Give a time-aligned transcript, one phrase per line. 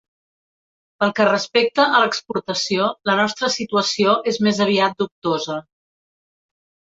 [1.01, 5.61] Pel que respecta a l'exportació, la nostra situació és més aviat dubtosa.